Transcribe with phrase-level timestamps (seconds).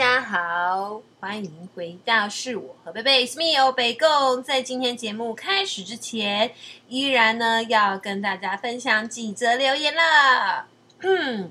[0.00, 4.42] 家好，欢迎回到是我和贝贝 s m e o 北共。
[4.42, 6.52] 在今天节目开始之前，
[6.88, 10.64] 依然呢要跟大家分享几则留言了。
[11.00, 11.50] 嗯，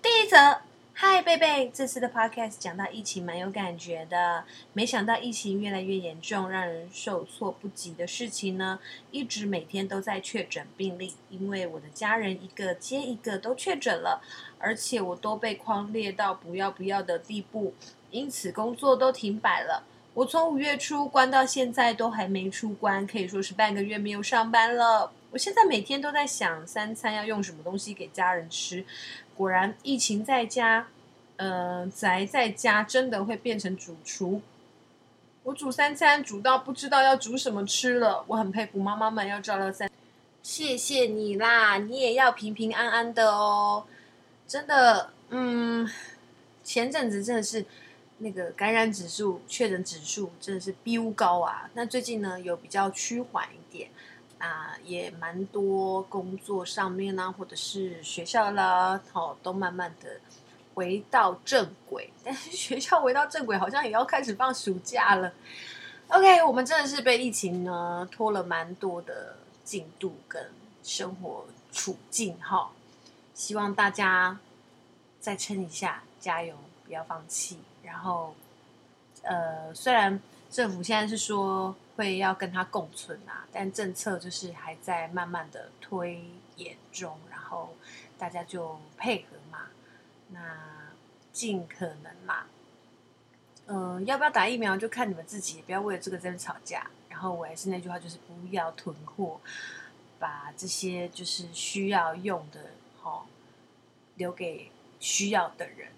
[0.00, 0.62] 第一则。
[0.94, 4.44] 嗨，贝贝，这次的 podcast 讲到疫情蛮有感觉的。
[4.72, 8.78] 没想到疫情越来越严重，让人受措不及的事情呢，
[9.10, 11.14] 一直每天都在确诊病例。
[11.30, 14.22] 因为我的家人一个接一个都确诊了，
[14.58, 17.74] 而且我都被框列到不要不要的地步，
[18.10, 19.82] 因此工作都停摆了。
[20.14, 25.10] 我从五月初关到现在都还没出关，可以说是半个月没有上班了。
[25.30, 28.84] 我现在每天都在想三餐要用什么东西给家人吃。
[29.36, 30.86] 果然，疫情在家，
[31.36, 34.40] 呃，宅在家真的会变成主厨。
[35.44, 38.24] 我煮三餐煮到不知道要煮什么吃了。
[38.28, 39.90] 我很佩服妈妈们要照料三。
[40.42, 43.84] 谢谢你啦，你也要平平安安的哦。
[44.46, 45.88] 真的，嗯，
[46.62, 47.64] 前阵子真的是
[48.18, 51.68] 那个感染指数、确诊指数真的是飙高啊。
[51.74, 53.90] 那最近呢，有比较趋缓一点。
[54.42, 60.18] 啊，也蛮多工作上面啦、或者是学校啦，好，都慢慢的
[60.74, 62.10] 回到正轨。
[62.24, 65.32] 但是学校回到正轨，好像也要开始放暑假了。
[66.08, 70.44] OK，我们真的是被疫情呢拖了蛮多的进度跟
[70.82, 72.68] 生活处境哈。
[73.34, 74.36] 希望大家
[75.20, 77.58] 再撑一下，加油，不要放弃。
[77.84, 78.34] 然后，
[79.22, 80.20] 呃，虽然
[80.50, 81.72] 政府现在是说。
[81.96, 86.24] 会要跟他共存啊，但政策就是还在慢慢的推
[86.56, 87.74] 演中，然后
[88.18, 89.66] 大家就配合嘛，
[90.30, 90.40] 那
[91.32, 92.46] 尽可能嘛，
[93.66, 96.90] 嗯、要不要打疫苗就看你们自己，不要为了这个在吵架。
[97.08, 99.40] 然后我还是那句话，就是不要囤货，
[100.18, 102.70] 把这些就是需要用的，
[103.02, 103.26] 哦，
[104.16, 105.88] 留给需要的人。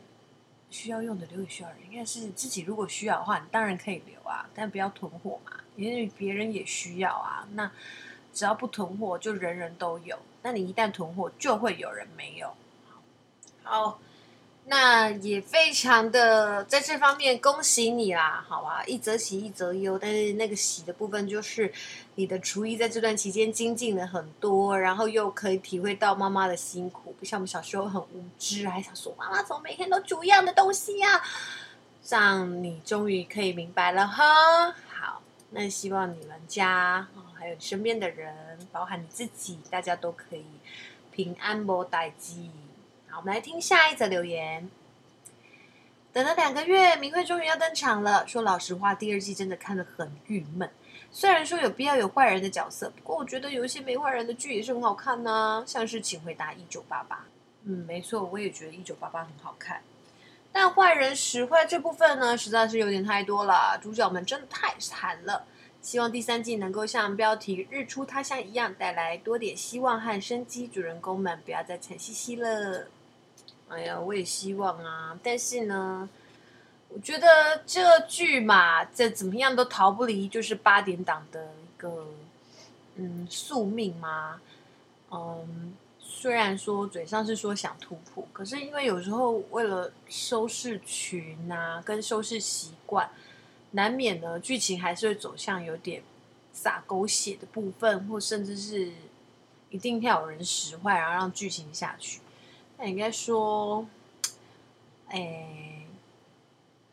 [0.70, 7.46] 需要用的留给需要人，应该是自己如果需要的话，你当然可以留啊，但不要囤货嘛，因为别人也需要啊。
[7.54, 7.70] 那
[8.32, 10.18] 只要不囤货，就人人都有。
[10.42, 12.54] 那你一旦囤货，就会有人没有。
[13.62, 13.98] 好。
[14.66, 18.82] 那也非常的在这方面恭喜你啦，好吧？
[18.86, 21.70] 一则喜一则忧，但是那个喜的部分就是
[22.14, 31.22] 你的厨艺在这段期间精进了很多，然后又可以体会到妈妈的辛苦，不像我们小时候很无知，还想说妈妈怎么每天都煮一样的东西呀？
[32.02, 34.24] 这样你终于可以明白了哈。
[35.56, 37.06] 那希望你们家
[37.38, 40.44] 还有身边的人，包含你自己，大家都可以
[41.12, 42.34] 平安无代志。
[43.08, 44.68] 好，我们来听下一则留言。
[46.12, 48.26] 等了两个月，明慧终于要登场了。
[48.26, 50.68] 说老实话，第二季真的看得很郁闷。
[51.12, 57.16] 虽然说有必要有坏人的角色，不过我觉得有一些没坏人的剧也是很好看呢、像是《请回答一九八八》，
[57.62, 59.80] 嗯，没错，我也觉得《一九八八》很好看。
[60.54, 63.76] 但坏人使坏这部分呢，实在是有点太多了。
[63.82, 65.44] 主角们真的太惨了。
[65.82, 70.68] 希望第三季能够像标题《日出他乡》一样，带来多点希望和生机。
[70.68, 72.86] 主人公们不要再惨兮兮了。
[73.68, 76.08] 哎呀，我也希望啊，但是呢，
[76.90, 82.06] 我觉得这剧嘛，这怎么样都逃不离就是八点档的一个
[82.94, 84.40] 嗯宿命嘛。
[85.10, 85.74] 嗯，
[86.24, 93.10] 虽然说嘴上是说想突破，可是因为有时候为了收视群啊，跟收视习惯，
[93.72, 96.02] 难免呢剧情还是会走向有点
[96.50, 98.90] 撒狗血的部分，或甚至是
[99.68, 102.22] 一定要有人使坏，然后让剧情下去。
[102.78, 103.86] 那应该说，
[105.08, 105.84] 哎，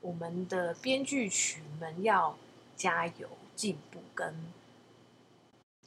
[0.02, 2.38] 我们的编剧群们要
[2.76, 4.36] 加油进步，跟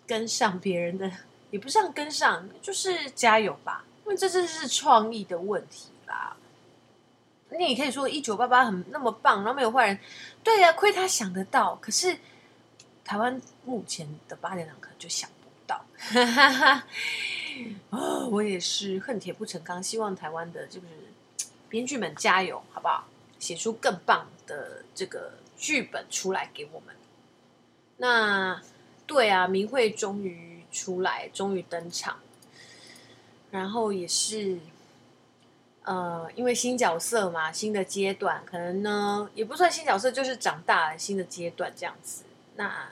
[0.06, 1.12] 跟上别人的，
[1.54, 3.84] 也不是跟上，就是加油吧。
[4.04, 6.36] 因为这这是创意的问题啦。
[7.56, 9.96] 你也可以说一九八八很那么棒，然后没有坏人，
[10.42, 11.76] 对呀，亏他想得到。
[11.76, 12.18] 可是
[13.04, 15.80] 台湾目前的八点档可能就想不到。
[15.96, 16.86] 哈哈哈。
[17.90, 20.86] 哦，我也是恨铁不成钢，希望台湾的就是
[21.68, 23.06] 编剧们加油，好不好？
[23.38, 26.92] 写出更棒的这个剧本出来给我们。
[27.98, 28.60] 那
[29.06, 32.18] 对啊，明慧终于出来，终于登场，
[33.50, 34.58] 然后也是
[35.84, 42.24] 呃，因为新角色嘛，新的阶段，可能呢也不算新角色，就是长大了新的阶段这样子。
[42.56, 42.90] 那。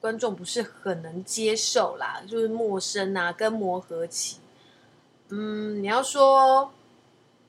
[0.00, 4.38] 观众不是很能接受啦，就是陌生啊，跟磨合期。
[5.30, 6.72] 嗯，你要说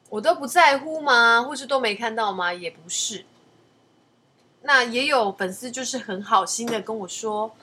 [0.09, 1.44] 我都不在乎吗？
[1.44, 2.51] 或是都没看到吗？
[2.51, 3.24] 也不是。
[4.63, 7.56] 那也有粉丝就是很好心的跟我说，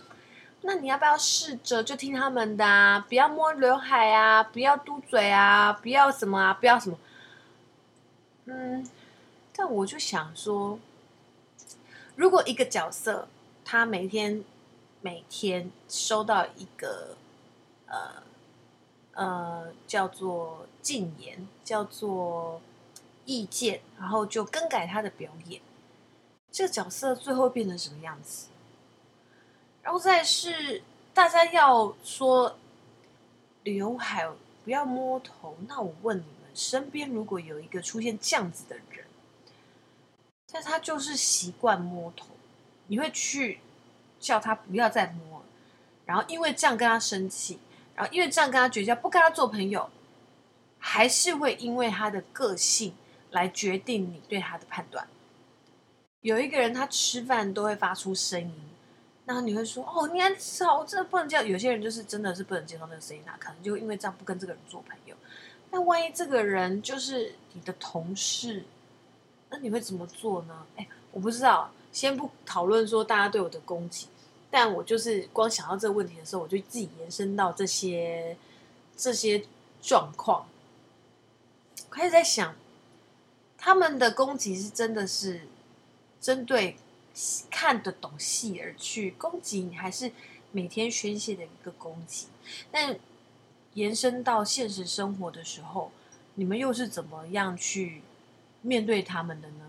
[0.66, 2.98] 那你要不要试着就听他们的啊？
[3.08, 6.98] 不要摸刘海啊，不要嘟嘴啊，不要什么啊，不要什么。
[8.46, 8.84] 嗯，
[9.54, 10.80] 但我就想说，
[12.16, 13.28] 如果一个角色
[13.64, 14.44] 他每天
[15.00, 17.16] 每天收到一个
[17.86, 18.24] 呃
[19.12, 22.60] 呃叫做禁言，叫做
[23.24, 25.60] 意见，然后就更改他的表演，
[26.50, 28.48] 这个角色最后变成什么样子？
[29.86, 30.82] 然后再是
[31.14, 32.58] 大家要说
[33.62, 34.28] 刘海
[34.64, 39.06] 不要摸头，那我问你们，身边如果有一个出现这样子的人，
[40.50, 42.26] 但他就是习惯摸头，
[42.88, 43.60] 你会去
[44.18, 45.44] 叫他不要再摸，
[46.04, 47.60] 然后因为这样跟他生气，
[47.94, 49.88] 然后因为这样跟他绝交，不跟他做朋友，
[50.80, 52.92] 还是会因为他的个性
[53.30, 55.06] 来决定你对他的判断。
[56.22, 58.52] 有一个人他吃饭都会发出声音。
[59.28, 61.42] 那你会说哦，你还少，这不能叫。
[61.42, 65.16] 有些人就是真的是不能接受那个声音，那可能就因为这样不跟这个人做朋友。
[65.72, 68.64] 那万一这个人就是你的同事，
[69.50, 70.64] 那你会怎么做呢？
[70.76, 74.06] 哎，我不知道，先不讨论说大家对我的攻击，
[74.48, 78.36] 但我就是光想到这个问题的时候，我就自己延伸到这些
[78.96, 79.44] 这些
[79.82, 80.46] 状况，
[81.90, 82.54] 开始在想，
[83.58, 85.48] 他们的攻击是真的是
[86.20, 86.76] 针对。
[87.50, 90.12] 看得懂戏而去攻击你，还是
[90.52, 92.26] 每天宣泄的一个攻击？
[92.70, 92.98] 但
[93.74, 95.90] 延伸到现实生活的时候，
[96.34, 98.02] 你们又是怎么样去
[98.60, 99.64] 面对他们的呢？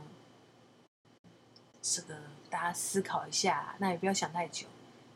[1.81, 2.15] 这个
[2.49, 4.67] 大家思考一下，那也不要想太久。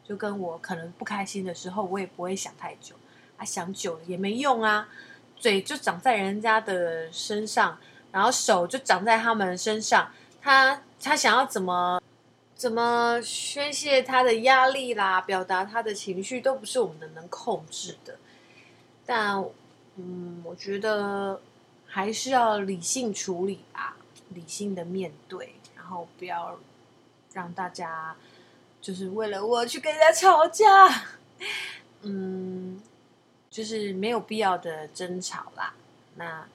[0.04, 2.96] 就跟我可能不开心的时候，我也不会想太久
[3.38, 4.90] 啊，想久了也没用啊。
[5.38, 7.78] 嘴就长在人家的身上，
[8.12, 10.12] 然后手就长在他们身上，
[10.42, 12.01] 他他想要怎么？
[12.62, 18.20] 怎么宣泄他的压力啦，表达他的情绪，都不是我们能控制的。
[19.04, 19.44] 但，
[19.96, 21.42] 嗯，我觉得
[21.88, 23.98] 还是要理性处理吧，
[24.30, 26.60] 理性的面对，然后不要
[27.34, 28.16] 让大家
[28.80, 31.08] 就是为了我去跟人家吵架。
[32.04, 32.80] 嗯，
[33.50, 35.74] 就是没有必要的争吵啦。
[36.14, 36.48] 那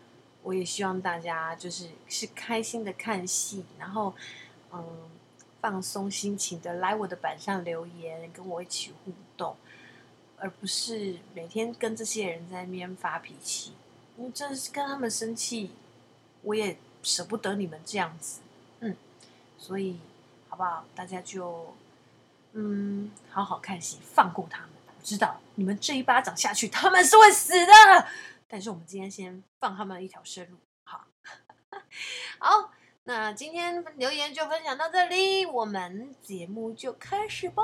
[0.44, 4.14] 我也希望大家就是是开心的看戏，然后，
[4.72, 5.15] 嗯。
[5.66, 9.56] 放松心情的来我的板上留言，跟我一起互动，
[10.38, 13.72] 而不是每天跟这些人在那边发脾气。
[14.16, 15.72] 因为真是跟他们生气，
[16.42, 18.42] 我也舍不得你们这样子。
[18.78, 18.96] 嗯，
[19.58, 19.98] 所以
[20.48, 20.84] 好不好？
[20.94, 21.74] 大家就
[22.52, 24.70] 嗯，好好看戏，放过他们。
[24.86, 27.72] 我知道你们这一巴掌下去，他们是会死的。
[28.46, 31.04] 但是我们今天先放他们一条生路，好，
[32.38, 32.70] 好。
[33.08, 37.62] 那今天留言就分享到这里，我们节目就开始吧。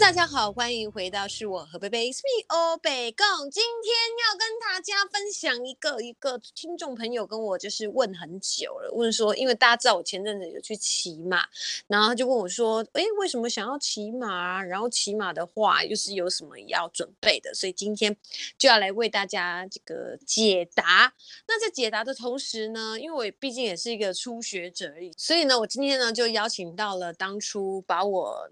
[0.00, 3.48] 大家好，欢迎回到是我和贝贝，It's me 欧北共。
[3.48, 3.94] 今天
[4.26, 11.44] 要跟大家分享一个一个听众朋友跟我就是问很久了，问说，因为大家知道我前阵子有去骑马，
[11.86, 14.60] 然后他就问我说，哎，为什么想要骑马？
[14.64, 17.54] 然后骑马的话又是有什么要准备的？
[17.54, 18.16] 所以今天
[18.58, 21.14] 就要来为大家这个解答。
[21.46, 28.50] 那在解答的同时呢，因为我毕竟也是一个初学者而已，所以呢，我今天呢就邀请到了当初把我。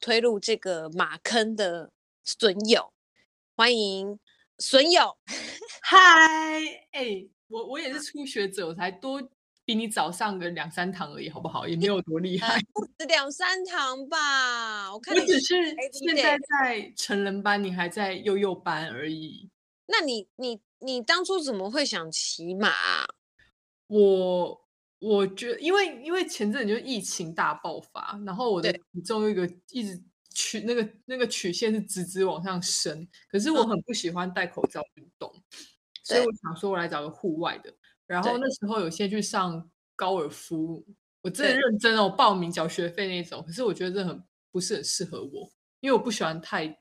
[0.00, 1.90] 推入这个马坑的
[2.24, 2.92] 损友，
[3.56, 4.18] 欢迎
[4.58, 5.16] 损友。
[5.82, 5.98] 嗨，
[6.92, 9.22] 哎，我我也是初学者，我才多
[9.64, 11.66] 比你早上个两三堂而已，好不好？
[11.66, 14.92] 也没有多厉害，不止两三堂吧？
[14.92, 19.50] 我看你只是现在在成人班，你还在幼幼班而已。
[19.86, 23.06] 那你你你当初怎么会想骑马啊？
[23.88, 24.67] 我。
[25.00, 30.02] 我觉得，因为因为前阵子就疫情大爆发，然后我的体重有一个一直
[30.34, 35.42] 曲那个那个曲线是直直往上升，可是我很不喜欢戴口罩运动，嗯，
[36.04, 37.72] 所以我想说我来找个户外的。
[38.06, 40.86] 然后那时候有先去上高尔夫，
[41.22, 43.44] 我真的认真哦，报名缴学费那种。
[43.46, 45.50] 可是我觉得这很不是很适合我，
[45.80, 46.78] 因为我不喜欢太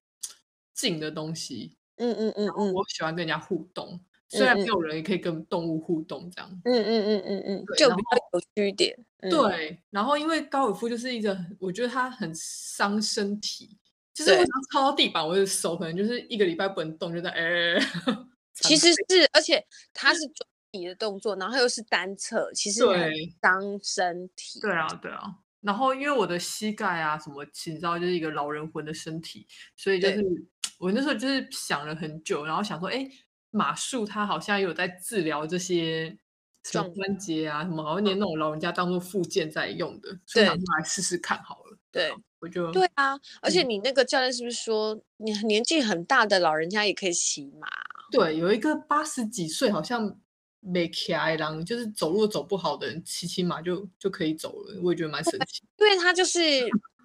[0.74, 1.77] 近的东西。
[1.97, 4.00] 嗯嗯嗯嗯，我喜欢跟人家互动。
[4.29, 8.98] 虽然没有人也可以跟动物互动这样，嗯嗯嗯嗯嗯，就比较有趣一点。
[9.22, 13.77] 对，然后因为高尔夫就是一个，我觉得它很伤身体，
[14.13, 17.79] 就是我想敲到地板，我的手可能就是一个礼拜不能动，就在哎。
[18.53, 24.60] 其实是，而且它是转体的动作，然后又是单侧，其实很伤身体。
[24.60, 25.24] 对啊，对啊。
[25.62, 30.22] 然后因为我的膝盖啊什么，你知道就是一个老人魂的身体，所以就是
[30.79, 33.10] 我那时候就是想了很久，然后想说，哎。
[33.51, 36.17] 马术它好像有在治疗这些
[36.63, 41.77] 什么关节啊什么，好像连那种老人家当做附件在用的，所以我们来试试看好了。
[41.91, 47.67] 对，我就对啊，而且你那个教练是不是说，你年纪很大的老人家也可以骑马？
[48.11, 50.19] 对，有一个八十几岁，好像
[50.59, 54.79] 没骑爱狼，就是走路走不好的人，骑骑马就就可以走了。
[54.83, 56.39] 我也觉得蛮神奇，因为他就是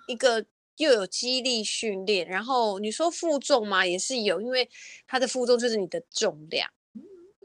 [0.09, 0.45] 一个
[0.77, 4.69] 又有肌力训练，然后你说负重嘛，也是有，因为
[5.07, 6.71] 它的负重就是你的重量，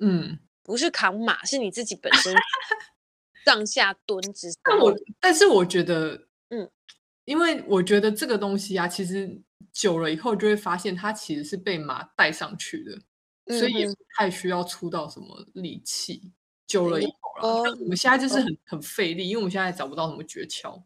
[0.01, 2.36] 嗯，不是扛马，是你自己本身。
[3.46, 6.69] 上下蹲姿，但我但是我觉得，嗯，
[7.24, 9.41] 因为我觉得这个东西啊，其实
[9.72, 13.00] 久了以后就会发现，它其实是被马带上去的，
[13.46, 13.96] 嗯、所以也不。
[14.17, 16.34] 太需要出到什么力气。
[16.65, 20.84] 久了以后了，我们现在就是很、哦、很费力，因为我们现在找不到什么诀窍，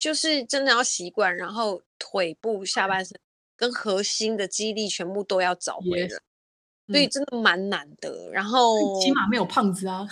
[0.00, 3.16] 就是真的要习惯，然后腿部、下半身
[3.54, 6.18] 跟核心的肌力全部都要找回来，yes,
[6.88, 8.10] 所以真的蛮难的。
[8.10, 10.08] 嗯、然后起码没有胖子啊。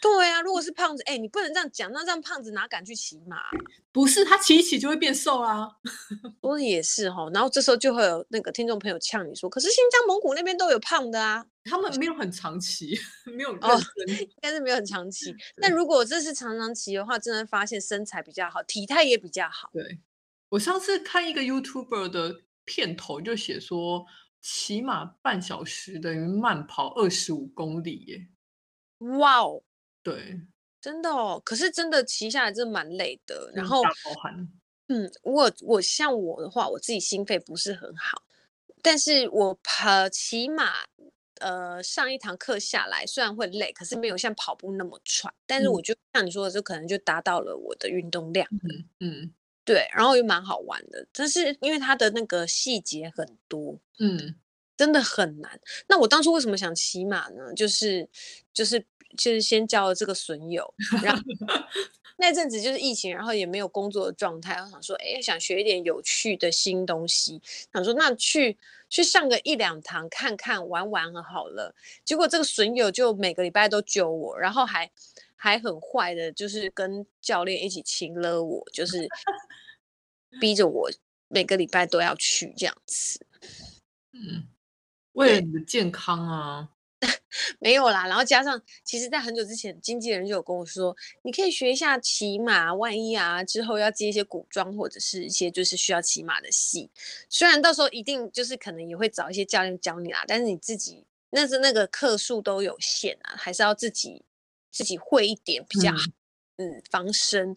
[0.00, 3.38] 对啊，如果是胖子，哎、欸，你不能这样讲，那这样胖子哪敢去骑马？
[3.90, 5.68] 不是，他骑一骑就会变瘦啊。
[6.40, 12.96] 说也是哈，然后这时候就会有那个听众朋友呛你说，可是新疆、蒙古那边都有胖的啊，他们没有很长期，
[13.36, 15.34] 没有哦，应该是没有很长期。
[15.60, 19.70] 但如果这是常常骑的话，真的发现身材比较好，体态也比较好。
[19.72, 19.98] 对，
[20.50, 24.06] 我上次看一个 YouTuber 的片头，就写说
[24.40, 28.28] 骑马半小时等于慢跑二十五公里耶。
[29.18, 29.62] 哇哦！
[30.10, 30.40] 对，
[30.80, 31.40] 真的哦。
[31.44, 33.50] 可是真的骑下来真的蛮累的。
[33.54, 33.82] 然后，
[34.88, 38.22] 嗯，嗯，我我像我的话，我自己心肺不是很好，
[38.82, 40.72] 但是我跑骑马，
[41.40, 45.32] 呃，上一堂课下来虽然会累，可是没有像跑步那么喘。
[45.46, 48.48] 但是我就、嗯、像你说的，就可能就达到了我的运动量。
[48.50, 49.34] 嗯嗯，
[49.64, 51.06] 对，然后又蛮好玩的。
[51.12, 54.36] 但是因为它的那个细节很多，嗯，
[54.76, 55.60] 真的很难。
[55.88, 57.52] 那我当初为什么想骑马呢？
[57.54, 58.08] 就是
[58.54, 58.86] 就是。
[59.16, 60.72] 就是先交了这个损友，
[61.02, 61.22] 然后
[62.20, 67.40] 那阵子就是疫情，然后也没有工作的状态，我想说，哎，想学一点有趣的新东西，
[67.72, 68.58] 想说那去
[68.90, 71.74] 去上个一两堂看看玩玩好了。
[72.04, 74.90] 结果这个损友就每个礼拜都揪我，然后还
[75.36, 79.06] 还很坏的，就是跟教练一起亲了我，就是
[80.40, 80.90] 逼着我
[81.28, 83.24] 每个礼拜都要去这样子。
[84.12, 84.48] 嗯，
[85.12, 86.70] 为了你的健康啊。
[87.60, 96.90] 没有啦，然后加上，其实，在很久之前，经纪人就有跟我说，你可以学一下骑马，万一啊之后要接一些古装或者是一些就是需要骑马的戏，
[97.28, 104.24] 虽然到时候一定就是可能也会找一些教练教你啦，但是你自己那是那个课数都有限啊，还是要自己
[104.72, 105.98] 自己会一点比较好，
[106.56, 107.56] 嗯，嗯，防身。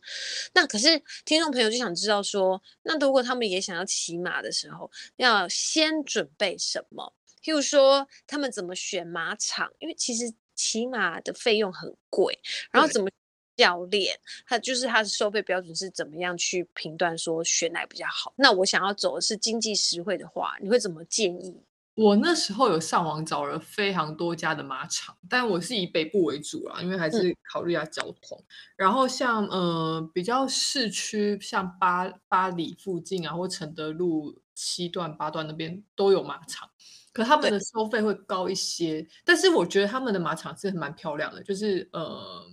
[0.53, 7.13] 那可是听众朋友就想知道说，那如果他们也想要骑马的时候，要先准备什么？
[7.43, 9.71] 譬如说，他们怎么选马场？
[9.79, 12.39] 因为其实骑马的费用很贵，
[12.71, 13.09] 然后怎么
[13.57, 18.33] 教练，他就是他的收费标准是怎么样去评断说选哪比较好？
[18.37, 21.63] 那我想要走的是经济实惠的话，你会怎么建议？
[21.95, 28.37] 我那时候有上网找了非常多家的马场，但我是以北部为主啦，因为还是考虑一下交通。
[28.39, 28.45] 嗯、
[28.77, 36.69] 然后像呃比较市区，像八八里附近啊，或承德路七段八段那边都有马场。
[37.13, 42.45] 可他们的收费会高一些，但是我觉得他们的马场是蛮漂亮的，就是呃，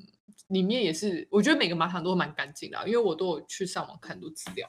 [0.48, 4.68] 里面也是，我觉得每个马场都蛮干净的，因为我都有去上网看很多资料。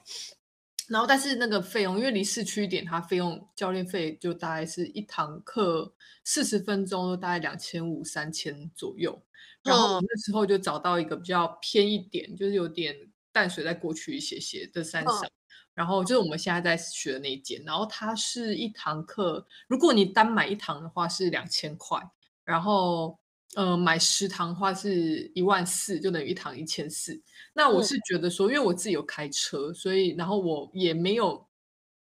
[0.87, 5.93] 然后，但是那个费用，因为离市区一点，它费用教练费就大概是一堂课
[6.23, 9.21] 四十分钟，大概两千五三千左右。
[9.63, 12.95] 然后那时候就找到一个比较偏一点，就是有点
[13.31, 15.29] 淡水再过去一些些的山上。
[15.75, 21.97] 然后就是我们现在在学的那一间，然后它是一堂课，如果你单买一堂的话是两千块，
[22.43, 23.17] 然后
[23.55, 27.21] 呃买十堂的话是一万四，就等于一堂一千四。
[27.53, 31.47] 那我是觉得说，因为我自己有开车，所以然后我也没有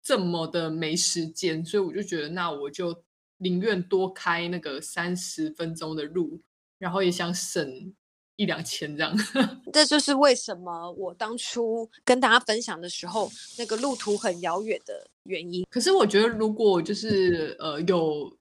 [0.03, 3.05] 这么的没时间，所以我就觉得那我就
[3.39, 6.43] 宁愿多开那个三十分钟的路，
[6.79, 7.95] 然后也想省。
[8.41, 9.15] 一两千这样，
[9.71, 15.67] 这就是为什么我当初跟大家分享的时候，那个路途很遥远的原因。
[15.69, 18.35] 可是我觉得，如果就是呃有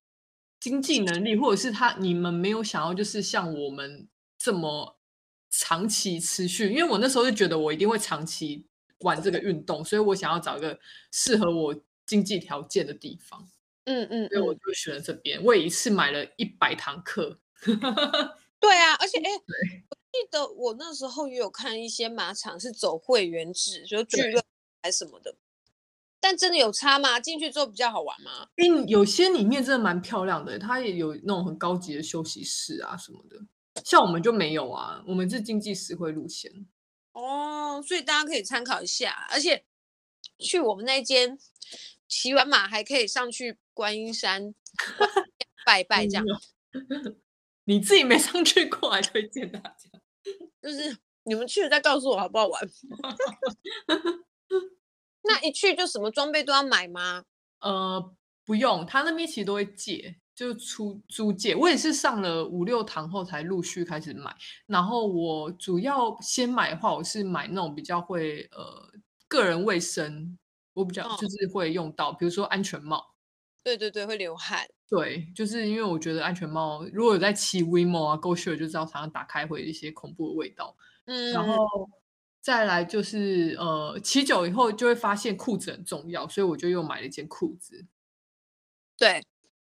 [0.61, 4.97] 经济能力，或者是他你们没有想要就是像我们这么
[5.49, 8.65] 长期持续，因为我那时候就觉得我一定会长期
[8.99, 10.79] 玩这个运动，所以我想要找一个
[11.11, 11.75] 适合我
[12.05, 13.45] 经济条件的地方。
[13.83, 15.43] 嗯嗯，所以我就选了这边。
[15.43, 17.37] 我也一次买了一百堂课。
[18.59, 19.29] 对啊，而且哎，
[19.89, 24.43] 我记得我那时候也有看一些马场是走会员制，就俱乐
[24.83, 25.35] 还什么的。
[26.21, 27.17] 但真的有差吗？
[27.19, 28.49] 进去之后比较好玩吗？
[28.57, 33.39] 嗯，有些里面真的蛮漂亮的，它也有那种很高级的休息室啊什么的。
[33.85, 36.67] 像我们就没有啊，我们是经济实惠路线。
[37.13, 39.63] 哦，所以大家可以参考一下，而且
[40.37, 41.39] 去我们那间
[42.09, 44.53] 骑完马还可以上去观音山
[45.65, 46.25] 拜拜，这样。
[47.69, 49.87] 你自己没上去过，还推荐大家？
[50.59, 52.67] 就是你们去了再告诉我好不好玩。
[55.21, 57.25] 那一去就什么装备都要买吗？
[57.59, 58.11] 呃，
[58.43, 61.53] 不用，他那边其实都会借，就出租借。
[61.53, 64.35] 我也是上了五六堂后才陆续开始买。
[64.65, 68.91] 然后我主要先买的话，我是买那种比较会呃
[69.27, 70.39] 个人卫生，
[70.73, 73.08] 我比较就是会用到，哦、比如说安全帽。
[73.63, 74.67] 对对对，会流汗。
[74.89, 80.75] 对，就是因为我觉得安全帽如果有在骑 WeMo 啊、GoShare 就知道常常打开会有一些恐怖的味道。
[81.05, 81.89] 嗯，然后。
[82.41, 87.85] 再来就是呃，骑久以后就会发现裤子很重要，所以我就又买了一件裤子。
[88.97, 89.21] 对，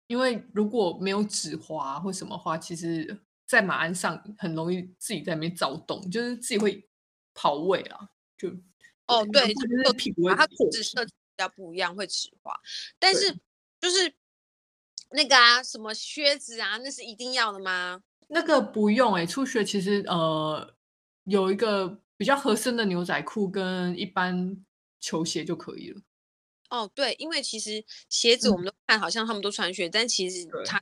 [0.08, 6.88] 因为如果没有纸滑或什么话，其实，在马鞍上很容易自己在那边躁动，就是自己会
[7.34, 8.10] 跑位啊。
[8.38, 8.50] 就
[9.08, 12.58] 哦，对，就是屁股会它裤子设计比较不一样，会止滑。
[12.98, 13.38] 但是
[13.82, 14.14] 就是
[15.10, 18.02] 那个啊，什么靴子啊，那是一定要的吗？
[18.30, 20.74] 那个不用哎、欸，初学其实呃
[21.26, 22.00] 有一个。
[22.22, 24.64] 比较合身的牛仔裤跟一般
[25.00, 26.00] 球鞋就可以了。
[26.70, 30.80] 哦，对，因为其实鞋子我们都看好像他们都穿靴，嗯、但其实他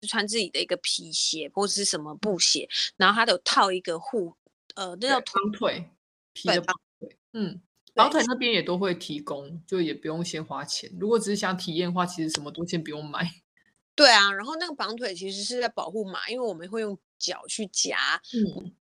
[0.00, 4.34] 是穿自己的一个皮鞋或者是什么布鞋，然后他都套一个护，
[4.74, 5.88] 呃，那叫绑腿
[6.32, 7.16] 皮的绑腿。
[7.32, 7.62] 嗯，
[7.94, 10.90] 绑腿那边也都会提供，就也不用先花钱。
[10.98, 13.30] 如果只是想体验的话，其实什么都先不用买。
[13.94, 18.20] 对啊，然后那个绑腿其实是在保护马，因为我们会用脚去夹。
[18.32, 18.74] 嗯。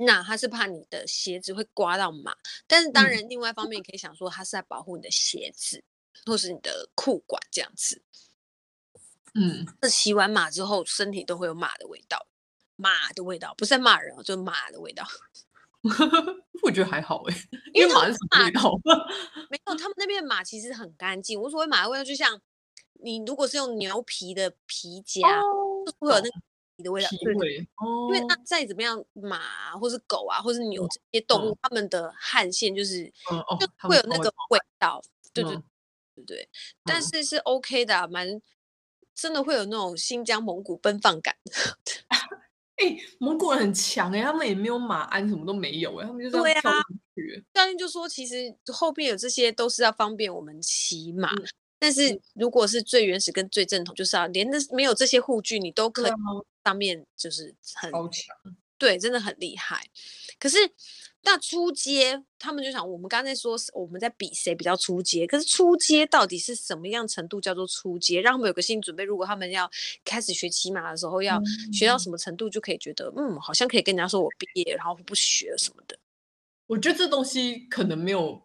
[0.00, 2.32] 那他是怕你的鞋子会刮到马，
[2.68, 5.82] 但是当然，另外一方面可以想说，它是在保护你的鞋子，
[6.24, 8.00] 嗯、或是你的裤管这样子。
[9.34, 12.28] 嗯，那骑完马之后，身体都会有马的味道，
[12.76, 15.04] 马的味道不是在骂人哦，就是马的味道。
[16.62, 17.34] 我觉得还好哎，
[17.72, 18.72] 因为马是什么味道？
[19.50, 21.40] 没有，他们那边的马其实很干净。
[21.40, 22.40] 我所谓马的味道，就像
[23.00, 26.30] 你如果是用牛皮的皮夹，哦、就会有那个。
[26.80, 27.08] 的味道，
[27.40, 33.04] 对，因为它再怎么样，马啊，或是狗啊，或是牛这些动物，它们的汗腺就是
[33.58, 35.02] 就会有那个味道，
[35.34, 35.56] 对对
[36.14, 36.48] 对对。
[36.84, 38.40] 但是是 OK 的，蛮
[39.12, 41.34] 真的会有那种新疆蒙古奔放感。
[42.78, 46.82] 哎，蒙古人很强哎，他们也没有马鞍，什么都没有哎，他们就这样跳上
[47.14, 47.44] 去。
[47.52, 51.30] 教练就说，其实后边有这些都是要方便我们骑马，
[51.78, 56.12] 但是如果是最原始跟最正统，就是要连那没有这些护具，你都可以。
[56.64, 58.36] 上面就是很高强，
[58.78, 59.84] 对，真的很厉害。
[60.38, 60.56] 可是
[61.22, 68.20] 那出街，他们就想，我们刚才说我们在比谁比较出街，可是出街到底是什么样程度叫做出街？
[68.20, 69.68] 让他们有个心理准备，如果他们要
[70.04, 75.98] 开始学骑马的时候，要学到什么程度，就可以觉得嗯，嗯，好像可以跟人家说我毕业，然后不学什么的。
[76.68, 78.40] 我觉得这东西可能没有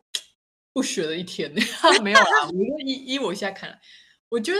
[0.73, 1.53] 不学的一天，
[2.01, 2.49] 没有啊。
[2.51, 3.79] 我依依我现在看来，
[4.29, 4.59] 我觉得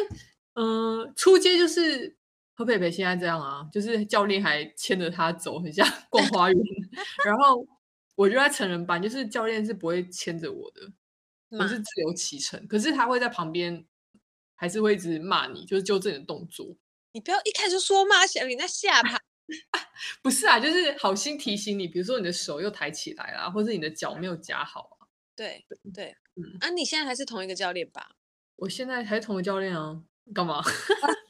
[0.54, 2.16] 嗯、呃，初阶就是。
[2.64, 6.58] 何佩佩现在这样啊，就是教练还牵着他走，很像逛花园。
[7.26, 7.66] 然后
[8.16, 10.92] 我就在成人班，就是教练是不会牵着我的，
[11.58, 12.68] 我是自由骑乘。
[12.68, 13.86] 可是他会在旁边，
[14.56, 16.76] 还是会一直骂你，就是纠正你的动作。
[17.12, 19.20] 你不要一开始说骂，想你在下盘。
[20.24, 25.08] 不是啊，就是好心提醒你，比如说你的手又抬起来了，或者你的脚没有夹好啊。
[25.36, 28.16] 对对，嗯啊，你现在还是同一个教练吧？
[28.56, 30.02] 我现在还是同一个教练啊，
[30.34, 30.62] 干嘛？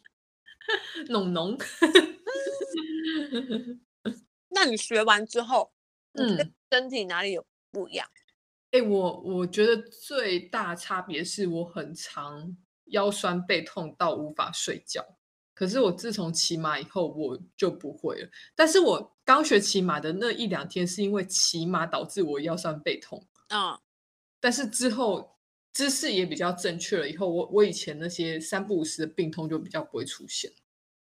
[1.10, 1.58] 农农，
[4.50, 5.74] 那你学完之后，
[6.14, 8.08] 嗯，身体哪里有不一样？
[8.72, 15.18] 哎、欸，我我觉得最大差别是我很常腰酸背痛到无法睡觉。
[15.54, 18.28] 可是我自从骑马以后，我就不会了。
[18.56, 23.80] 但是我刚学骑马的那一两天，是因为骑马导致我腰酸背痛啊。
[24.40, 25.38] 但是之后
[25.72, 30.52] 姿势也比较正确了，以后我我以前那些三不五时的病痛就比较不会出现。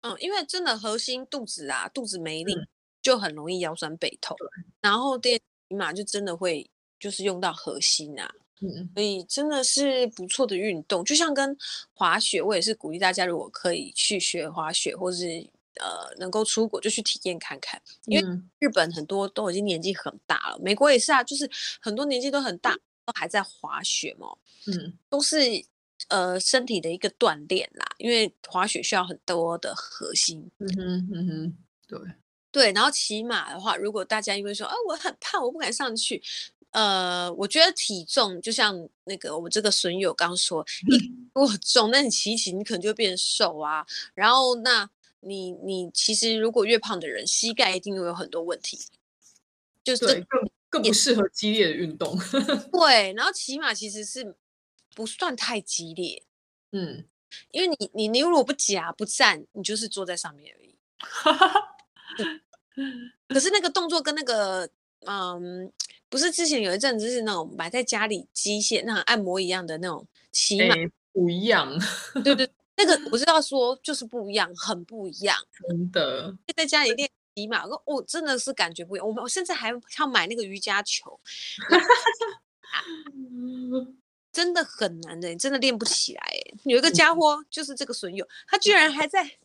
[0.02, 2.56] 嗯，因为真的核心肚子啊，肚子没力
[3.02, 4.36] 就很容易腰酸背痛。
[4.58, 11.04] 嗯、然后电骑马就真的会就是用到核心啊，嗯，所以真的是不错的运动。
[11.04, 11.56] 就像跟
[11.94, 15.26] 滑雪，我也是鼓励大家，如果可以去学滑雪，或是
[15.82, 17.82] 呃能够出国就去体验看看。
[18.06, 18.26] 因为
[18.60, 21.50] 日本很多都已经年纪很大了，美国也是啊，就是
[21.82, 22.74] 很多年纪都很大
[23.06, 24.28] 都还在滑雪嘛，
[24.68, 25.66] 嗯，都是。
[26.08, 30.50] 呃，身体的一个锻炼啦，因为滑雪需要很多的核心。
[30.60, 31.58] 嗯哼，嗯哼，
[31.88, 32.00] 对
[32.52, 32.72] 对。
[32.72, 36.22] 然后骑马的话，如果大家因为说啊，我很胖，我不敢上去。
[36.72, 40.98] 呃，我觉得体重就像那个我们这个损友刚说，你
[41.34, 43.86] 如果重，那你骑骑，你可能就会变瘦啊。
[44.14, 44.90] 然后，那
[45.22, 48.80] 你你其实如果越胖的人，膝盖一定会有很多问题。
[49.82, 50.24] 就是
[50.70, 52.16] 更不适合激烈的运动。
[52.72, 54.36] 对，然后骑马其实是
[55.00, 56.22] 不算太激烈，
[56.74, 57.06] 嗯，
[57.52, 60.76] 因为你你你如果不夹不站，你就是坐在上面而已。
[63.30, 64.70] 可是那个动作跟那个
[65.08, 65.72] 嗯，
[66.10, 71.74] 不是之前有一阵子是那种摆在家里机械那种按摩一样的那种骑马、欸、不一样，
[72.22, 75.38] 对对， 那个我知道说就是不一样，很不一样，
[75.70, 76.36] 真的。
[76.58, 79.08] 在家里练骑马，我、哦、真的是感觉不一样。
[79.08, 81.18] 我们我甚至还要买那个瑜伽球，
[84.32, 86.22] 真的很难的，真的练不起来。
[86.66, 89.38] 有一个家伙就是这个损友，他居然还在。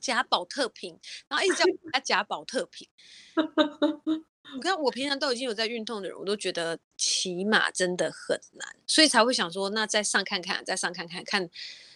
[0.00, 2.88] 夹宝特瓶，然后一直叫他夹宝特瓶。
[4.54, 11.50] 你看，我平常都已经有在运动的人，我都觉得骑马真的很难，所以才会想说，那再上看看，再上看看，看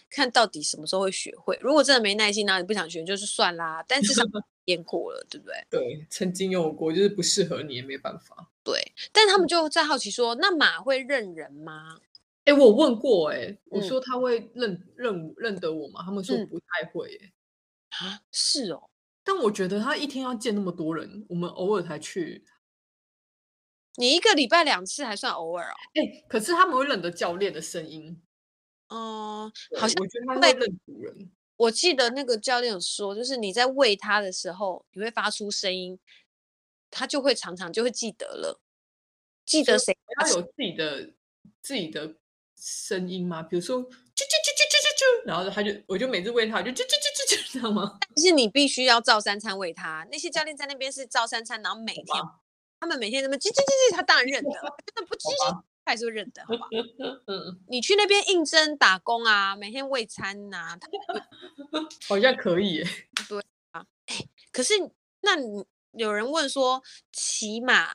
[0.07, 1.57] 看到底什么时候会学会。
[1.59, 3.83] 如果真的没耐心，那你不想学，就是算啦。
[3.87, 4.21] 但至少
[4.65, 5.67] 练过了，对不对？
[5.69, 8.51] 对，曾经有过，就是不适合你也没办法。
[8.63, 11.99] 对，但他们就在好奇说，那马会认人吗？
[12.45, 16.01] 哎，我问过，哎，我说他会认认认得我吗？
[16.03, 17.33] 他们说不太会，哎。
[18.05, 18.89] 啊，是哦，
[19.23, 22.43] 但我觉得他一天要见那么多人，我们偶尔才去。
[23.97, 25.75] 你一个礼拜两次还算偶尔哦。
[25.93, 28.21] 哎、欸，可是他们会认得教练的声音。
[28.89, 29.49] 嗯，
[29.79, 31.31] 好像我觉得他会认主人。
[31.57, 35.97] 我记得那个教练有说，就是你在喂他的时候，你会发出声音，
[36.91, 38.59] 他就会常常就会记得了，
[39.45, 39.97] 记得谁。
[40.17, 41.13] 他有自己的
[41.61, 42.15] 自己的
[42.57, 43.41] 声音吗？
[43.43, 47.51] 比如说，啾啾啾啾啾啾啾，然后他就，我就每次喂他，就啾啾啾啾啾。
[47.55, 47.97] 知道吗？
[48.01, 50.05] 但是你必须要照三餐喂他。
[50.11, 52.05] 那些教练在那边是照三餐，然后每天
[52.81, 54.51] 他们每天那么叽叽叽叽，他当然认得。
[54.51, 56.67] 真的不叽叽，他还是会认得，好吧？
[57.27, 60.79] 嗯，你去那边应征打工啊，每天喂餐呐、啊，
[62.09, 62.87] 好像可以耶。
[63.29, 63.39] 对
[63.71, 64.15] 啊，哎，
[64.51, 64.73] 可是
[65.21, 67.93] 那你有人问说，骑马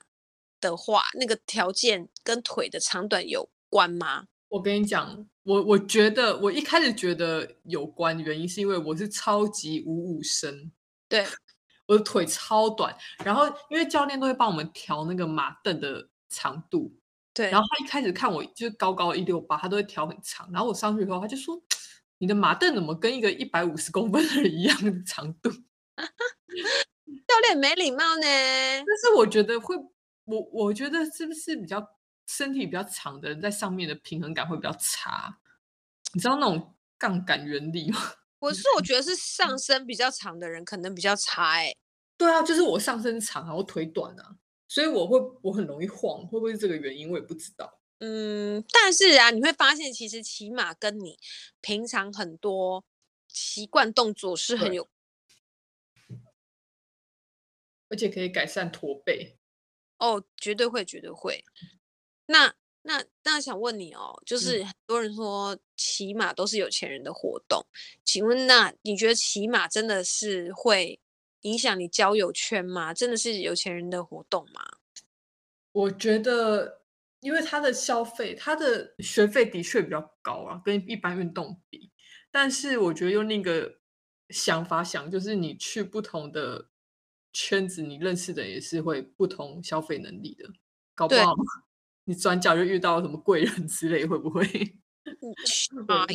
[0.61, 4.29] 的话，那个条件跟腿的长短有关吗？
[4.49, 5.27] 我跟你讲。
[5.45, 10.71] 我我觉得我一开始觉得有关，原因是因为我是超级五五身，
[11.09, 11.27] 对，
[11.87, 16.95] 我的腿超短，然后因为教练都会帮我们调那个马凳的长度，
[17.41, 21.59] 对，然后他一开始看我就是高高一六八，他都会调很长，然后我上去以后他就说，
[22.19, 25.49] 你的马凳怎么跟一个一百五十公分的人一样的长度？
[27.27, 28.23] 教练没礼貌呢。
[28.27, 29.75] 但是我觉得会，
[30.25, 31.83] 我我觉得是不是比较
[32.27, 35.39] 身体比较长的人在上面的平衡感会比较差？
[36.13, 37.99] 你知道那种杠杆原理吗？
[38.41, 41.77] 我是我觉得是上身比较长的人可能比较差哎、欸。
[42.19, 44.37] 对啊，就是我上身长啊，我腿短啊，
[44.71, 47.11] 所以我会我很容易晃，会不会是这个原因？
[47.11, 47.81] 我也不知道。
[47.99, 51.19] 嗯，但是啊，你会发现其实骑马跟你
[51.61, 52.85] 平常很多
[53.27, 54.89] 习惯动作是很有，
[57.89, 59.37] 而且可以改善驼背。
[59.99, 61.45] 哦，绝对会，绝对会。
[62.27, 62.55] 那。
[62.83, 70.99] 那那想问你哦，就是很多人说骑马都是有钱人的活动，嗯、请问那你觉得骑马真的是会
[71.43, 72.93] 影响你交友圈吗？
[72.93, 74.79] 真的是有钱人的活动吗？
[75.73, 76.83] 我觉得，
[77.21, 81.91] 因为他的消费，他的学费的确比较高啊，跟一般运动比。
[82.31, 83.79] 但是我觉得用那个
[84.29, 86.69] 想法想，就是你去不同的
[87.33, 90.49] 圈子，你认识的也是会不同消费能力的，
[90.95, 91.35] 搞不好。
[92.05, 94.45] 你转角就遇到什么贵人之类，会不会？
[95.87, 96.07] 啊，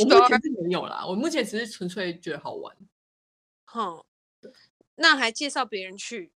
[0.00, 2.76] 我目前是没有啦，我目前只是纯粹觉得好玩。
[3.64, 4.02] 哼，
[4.98, 6.32] 那还介绍别人去？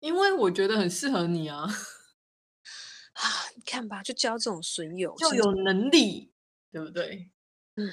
[0.00, 1.62] 因为我觉得很适合你啊。
[1.62, 3.22] 啊，
[3.56, 6.30] 你看吧，就交这种损友，就有能力，
[6.70, 7.30] 对不对？
[7.76, 7.92] 嗯，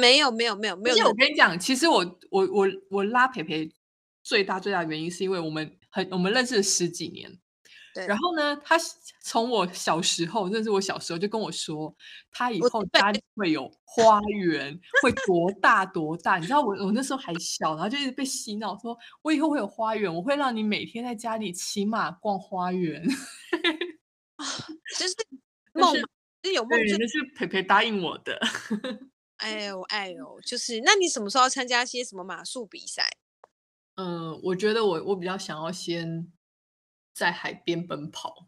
[0.00, 1.08] 没有，没有，没有，没有。
[1.08, 3.72] 我跟你讲，其实我我我我拉培培
[4.22, 7.39] 最大最大原因是因为我们很我们认识了十几年。
[7.92, 8.76] 对，然后呢，他
[9.20, 11.92] 从我小时候，认识我小时候就跟我说，
[12.30, 16.38] 他以后家里会有花园，会多大多大。
[16.38, 23.04] 你知道我我那时候还小，然后就一直被洗脑，说我以后会有花园，我会让你每天在家里骑马逛花园。
[24.98, 25.14] 就是
[25.74, 25.92] 梦，
[26.42, 28.38] 就是有梦，就是培培答应我的。
[29.38, 33.10] 哎呦哎呦，就是那你什么时候要参加些什么马术比赛？
[33.96, 36.30] 嗯，我觉得我我比较想要先。
[37.20, 38.46] 在海边奔跑，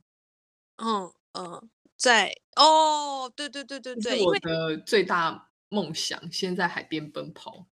[0.77, 7.67] 嗯嗯，在哦，对对对对对，我的最大梦想，先在海边奔跑。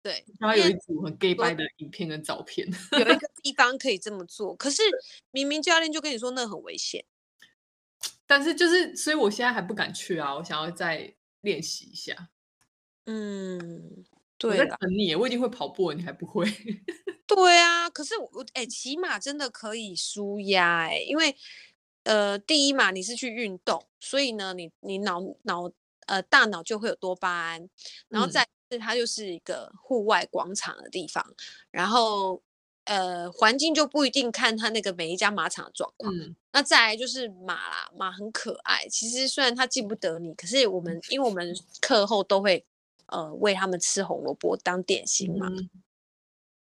[0.00, 4.80] 对，他有一组很 gay 掰的影片跟照片，有一个 地方可以这么做，可是
[5.32, 7.04] 明明教练就跟你说那很危险，
[8.24, 12.28] 但是就是，所以我现在还不敢去啊，我想要再练习一下。
[13.06, 14.04] 嗯，
[14.48, 16.44] 对，我在等你，我已经会跑步了，你还不会？
[17.26, 21.34] 对啊，可是我哎，骑马真的可以舒压哎，因为
[22.02, 25.70] 呃，第一嘛，你是去运动，所以呢，你你脑脑
[26.06, 27.68] 呃大脑就会有多巴胺，
[28.08, 31.24] 然后再是它就是一个户外广场的地方，
[31.70, 32.42] 然后
[32.84, 36.14] 呃环境就不一定看它那个每一家马场的状况。
[36.14, 38.86] 嗯、那再来就是马啦，马很可爱。
[38.88, 42.66] 其实虽然它记不得你，可是我们因为我们课后都会
[43.14, 45.70] 呃喂他们吃红萝卜当点心嘛，嗯、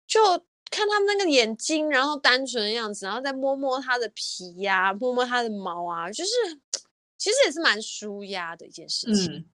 [0.07, 0.19] 就。
[0.71, 6.31] 看他们那个眼睛，然后单纯的样子，然后再摸摸它的皮呀、啊，摸摸它的毛啊，就是
[7.15, 9.31] 其实也是蛮舒压的一件事情。
[9.31, 9.45] 嗯、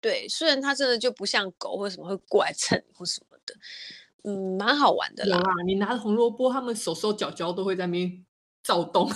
[0.00, 3.54] 对，虽然它真的就不像狗或什么会过来蹭或什么的，
[4.24, 5.36] 嗯，蛮好玩的啦。
[5.36, 8.24] 啊，你拿着红萝卜，他们手手脚脚都会在那边
[8.62, 9.06] 躁动。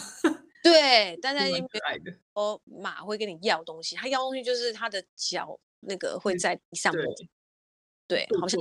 [0.63, 1.67] 对，大家因为
[2.35, 6.93] 哦，马会跟你要东西，它要东西就是它的脚那个会在地上
[8.07, 8.61] 对，好像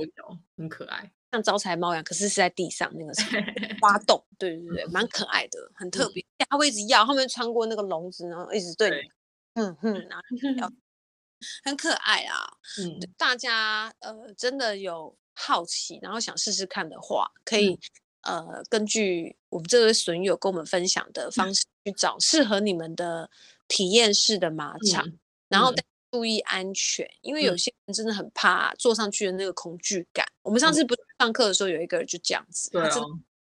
[0.56, 1.12] 很可爱。
[1.32, 3.12] 像招财猫一样，可是是在地上那个
[3.80, 6.24] 花洞，对对对，蛮 可爱的，很特别。
[6.48, 10.24] 它会一直要，后面穿过那个笼子，然后一直对你，嗯哼，然后
[10.58, 10.72] 要，
[11.64, 12.58] 很可爱啊。
[12.80, 17.78] 嗯，大家呃真的有好奇，然后想试试看的话，可以
[18.22, 23.30] 呃根据我们这位损友跟我们分享的方式去找适合你们的
[23.68, 25.12] 体验式的马场，
[25.48, 25.72] 然后。
[26.10, 30.26] 注意安全，因为有些人真的很怕坐上去的那个恐惧感。
[30.26, 33.08] 嗯、我们上次不是上课的时候，有一个人就这样子，嗯、他真的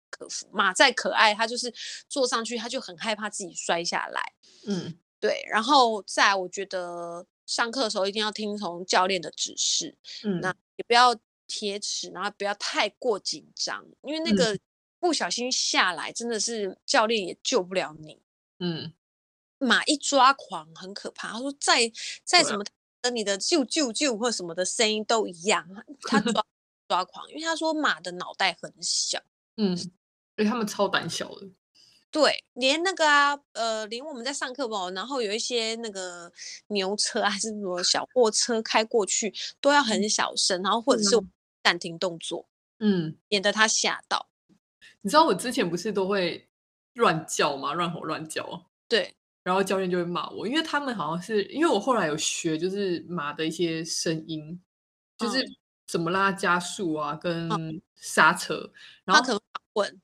[0.10, 0.48] 克服。
[0.52, 1.74] 马再可爱，他就是
[2.08, 4.34] 坐上去，他就很害怕自己摔下来。
[4.68, 5.44] 嗯，对。
[5.50, 9.98] 然后再，我觉得上课的时候一定要听从教练的指示。
[10.24, 11.16] 嗯，那也不要
[11.48, 14.58] 贴齿，然后不要太过紧张，因为那个
[15.00, 18.22] 不小心下来，真的是教练也救不了你。
[18.60, 18.94] 嗯。
[19.62, 21.92] 马一抓狂很可怕，他说再
[22.24, 22.66] 再什么
[23.02, 25.68] 跟你的啾啾啾或什么的声音都一样，
[26.02, 26.46] 他抓
[26.90, 29.20] 抓狂，因为他说马的脑袋很小，
[29.58, 29.90] 嗯，所
[30.38, 31.48] 以他们超胆小的，
[32.10, 36.32] 对，连那个啊，呃，连我们在上课吧，然后有一些那个
[36.68, 41.10] 牛车还是什么小货车开过去，都要很小声，然后或者是
[41.64, 44.28] 暂停动作，嗯，免得他吓到。
[45.02, 46.50] 你知道我之前不是都会
[46.94, 47.74] 乱叫吗？
[47.74, 49.16] 乱吼乱叫，对。
[49.44, 54.62] 然后教练就会骂我，因为他们好像是因为我后来有学，就是马的一些声音，
[55.18, 55.44] 就是
[55.88, 57.50] 怎么拉加速啊，跟
[57.96, 58.56] 刹车。
[58.56, 58.74] 嗯、
[59.06, 59.42] 然后他可能
[59.74, 60.02] 问，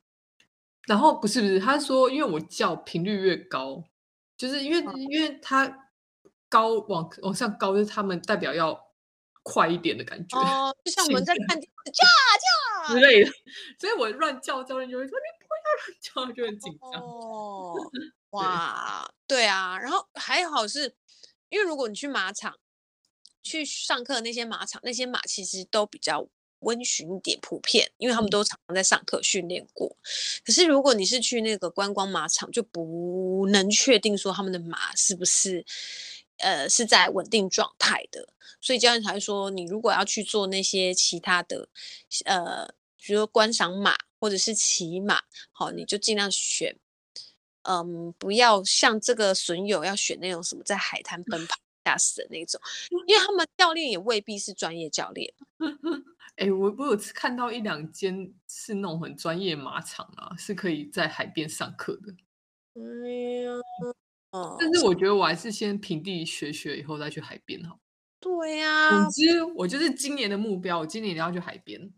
[0.86, 3.84] 然后不是不是，他说因为我叫频率越高，
[4.36, 5.90] 就是因为、嗯、因为他
[6.48, 8.92] 高往往上高，就是他们代表要
[9.44, 10.36] 快一点的感觉。
[10.36, 12.04] 哦，就像我们在看电视叫
[12.88, 13.30] 叫之类的，
[13.78, 17.00] 所以我乱叫，教练就会说你不要乱叫，就很紧张。
[17.06, 17.74] 哦。
[18.30, 20.94] 哇，对啊，然后还好是，
[21.48, 22.58] 因为如果你去马场
[23.42, 26.28] 去上课，那些马场那些马其实都比较
[26.60, 29.96] 温驯一点，普遍，因为他们都常常在上课训练过。
[30.44, 35.64] 可是如果你是去那个观光马场，就不能确定说他们的马是不是
[36.36, 38.28] 呃是在稳定状态的，
[38.60, 41.68] 所以教练才说，你如果要去做那些其他的
[42.26, 46.76] 呃，比如说观赏马或者是骑马，好，你就尽量选。
[47.62, 52.60] 嗯，不要像这个损友要选那种什么在海滩奔跑 吓死的那种，
[53.06, 55.32] 因为他们教练也未必是专业教练。
[56.36, 62.14] 哎、欸，我我有看到一两间是那种很专业马场啊，是可以在海边上课的。
[62.74, 62.82] 哎
[63.42, 63.52] 呀，
[64.30, 67.80] 哦，但是我觉得我还是先平地学学，以后再去海边好。
[68.20, 71.92] 对呀、啊，总之我就是今年的目标，我今年要去海边。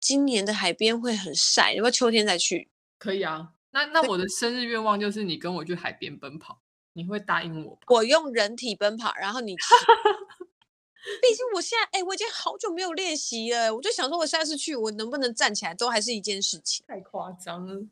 [0.00, 2.71] 今年的海边会很晒，要不要秋天再去？
[3.02, 3.54] 可以啊。
[3.72, 6.60] 那那我的生日愿望就是你跟我去海边奔跑，
[6.92, 7.76] 你会答应我？
[7.88, 9.62] 我用人体奔跑，然后你骑。
[11.20, 16.84] 毕竟我现在哎、欸，我已经好久没有练习了，我就想说，我下次去我能不能站起来，都还是一件事情。
[16.86, 17.84] 太夸张了。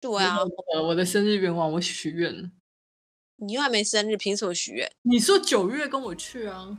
[0.00, 0.36] 对啊，
[0.86, 2.50] 我的生日愿望我许愿了。
[3.36, 4.92] 你又还没生日，凭什么许愿？
[5.02, 6.78] 你说九月跟我去啊？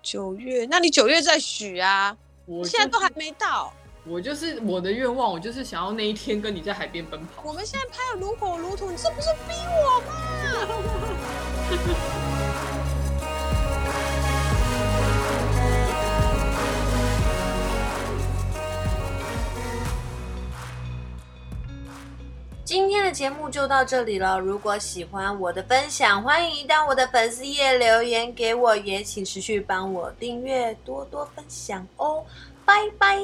[0.00, 0.64] 九月？
[0.66, 2.16] 那你九月再许啊？
[2.46, 3.74] 我现在都还没到。
[4.10, 7.42] 我就是我的愿望，我就是想要那一天跟你在海边奔跑。
[7.44, 9.52] 我们现在拍得如火如荼，你这不是逼
[9.84, 10.14] 我吗？
[22.64, 24.38] 今天的节目就到这里了。
[24.38, 32.24] 如果喜欢我的分享，欢迎到我的粉丝页留言给我，也请持续帮我订阅，多多分享哦。
[32.68, 33.16] 拜拜。